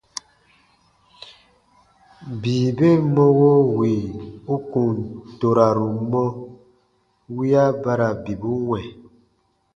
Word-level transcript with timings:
Bii 2.41 2.67
ben 2.77 2.99
mɔwo 3.15 3.51
wì 3.77 3.93
u 4.53 4.55
kùn 4.71 4.95
toraru 5.39 5.87
mɔ, 6.11 6.23
wiya 7.35 7.63
ba 7.81 7.91
ra 7.99 8.09
bibu 8.23 8.51
wɛ̃. 8.69 8.85